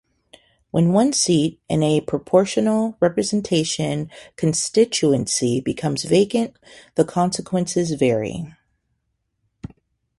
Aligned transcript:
When 0.71 0.93
one 0.93 1.13
seat 1.13 1.61
in 1.69 1.83
a 1.83 2.01
proportional 2.01 2.97
representation 2.99 4.09
constituency 4.35 5.61
becomes 5.63 6.05
vacant, 6.05 6.57
the 6.95 7.05
consequences 7.05 7.91
vary. 7.91 8.47